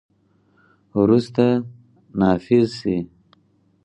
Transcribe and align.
وروسته، 0.99 1.45
نافذ 2.19 2.61
شي. 2.79 2.95